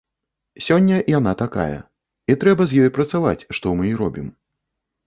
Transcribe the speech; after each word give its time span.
Сёння 0.67 0.97
яна 1.17 1.33
такая, 1.43 1.77
і 2.33 2.39
трэба 2.45 2.63
з 2.73 2.83
ёй 2.87 2.95
працаваць, 2.97 3.39
што 3.61 3.65
мы 3.81 3.93
і 3.93 3.97
робім. 4.03 4.27